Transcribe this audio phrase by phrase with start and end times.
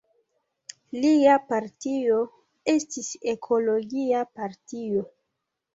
[1.03, 2.19] Lia partio
[2.75, 5.11] estis Ekologia partio.